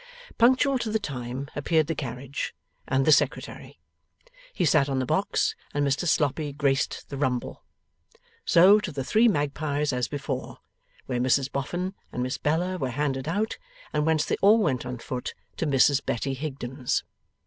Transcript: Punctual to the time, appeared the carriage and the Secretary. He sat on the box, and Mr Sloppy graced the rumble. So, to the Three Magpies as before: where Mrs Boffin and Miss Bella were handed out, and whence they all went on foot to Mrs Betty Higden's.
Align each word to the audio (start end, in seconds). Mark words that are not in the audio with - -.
Punctual 0.39 0.79
to 0.79 0.89
the 0.89 0.97
time, 0.97 1.47
appeared 1.55 1.85
the 1.85 1.93
carriage 1.93 2.55
and 2.87 3.05
the 3.05 3.11
Secretary. 3.11 3.77
He 4.51 4.65
sat 4.65 4.89
on 4.89 4.97
the 4.97 5.05
box, 5.05 5.55
and 5.75 5.85
Mr 5.85 6.07
Sloppy 6.07 6.53
graced 6.53 7.09
the 7.09 7.17
rumble. 7.17 7.61
So, 8.43 8.79
to 8.79 8.91
the 8.91 9.03
Three 9.03 9.27
Magpies 9.27 9.93
as 9.93 10.07
before: 10.07 10.57
where 11.05 11.19
Mrs 11.19 11.51
Boffin 11.51 11.93
and 12.11 12.23
Miss 12.23 12.39
Bella 12.39 12.79
were 12.79 12.89
handed 12.89 13.27
out, 13.27 13.59
and 13.93 14.03
whence 14.03 14.25
they 14.25 14.37
all 14.41 14.57
went 14.57 14.87
on 14.87 14.97
foot 14.97 15.35
to 15.57 15.67
Mrs 15.67 16.03
Betty 16.03 16.33
Higden's. 16.33 17.03